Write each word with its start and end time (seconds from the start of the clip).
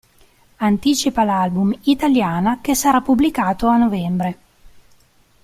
Anticipa 0.57 1.23
l'album 1.23 1.77
"Italiana" 1.83 2.57
che 2.59 2.73
sarà 2.73 3.01
pubblicato 3.01 3.67
a 3.67 3.77
novembre. 3.77 4.37